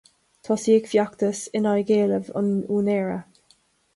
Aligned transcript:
Tosaíodh 0.47 0.87
feachtas 0.93 1.41
in 1.59 1.69
aghaidh 1.73 1.93
éileamh 1.97 2.31
an 2.41 2.49
úinéara. 2.79 3.21